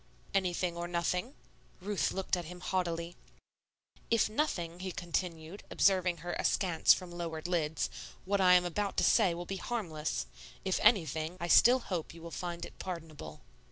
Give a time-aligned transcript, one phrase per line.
[0.33, 1.35] "Anything or nothing."
[1.79, 3.15] Ruth looked at him haughtily.
[4.09, 7.87] "If nothing," he continued, observing her askance from lowered lids,
[8.25, 10.25] "what I am about to say will be harmless.
[10.65, 13.41] If anything, I still hope you will find it pardonable."